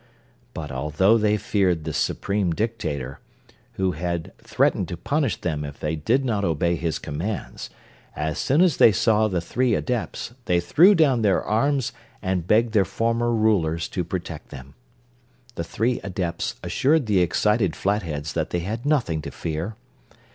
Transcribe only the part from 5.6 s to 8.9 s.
if they did not obey his commands, as soon as